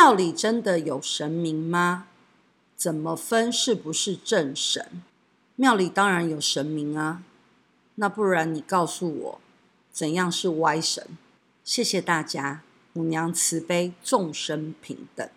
[0.00, 2.06] 庙里真的有神明吗？
[2.76, 5.02] 怎么分是不是正神？
[5.56, 7.24] 庙里当然有神明啊。
[7.96, 9.40] 那不然你告诉我
[9.90, 11.18] 怎样是歪神？
[11.64, 12.62] 谢谢大家。
[12.92, 15.28] 母娘慈悲，众生平等。